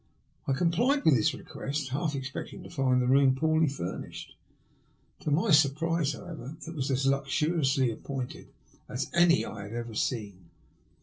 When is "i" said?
0.47-0.53, 9.45-9.61